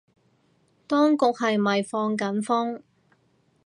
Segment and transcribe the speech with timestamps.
[0.87, 2.81] 當局係咪放緊風